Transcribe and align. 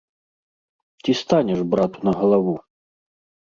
Ці 1.03 1.11
станеш 1.19 1.59
брату 1.75 1.99
на 2.09 2.13
галаву? 2.21 2.57